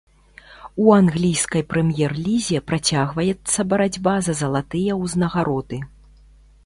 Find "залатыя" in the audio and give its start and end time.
4.41-4.99